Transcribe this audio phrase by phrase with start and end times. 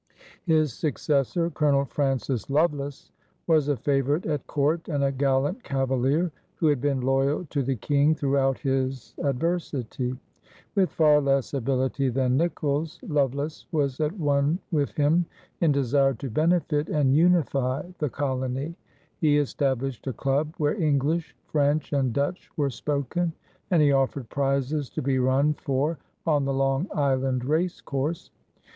[0.47, 3.11] His successor, Colonel Francis Lovelace,
[3.45, 7.75] was a favorite at court and a gallant cavalier who had been loyal to the
[7.75, 10.17] King throughout his adversity.
[10.73, 15.27] With far less ability than Nicolls, Lovelace was at one with him
[15.59, 18.73] in desire to benefit and unify the colony.
[19.19, 23.33] He established a club where English, French, and Dutch were spoken,
[23.69, 28.31] and he offered prizes to be run for on the Long Island race course.